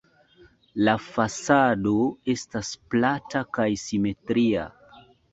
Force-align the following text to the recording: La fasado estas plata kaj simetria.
La 0.85 0.93
fasado 1.07 1.91
estas 2.33 2.71
plata 2.93 3.41
kaj 3.59 3.67
simetria. 3.83 4.65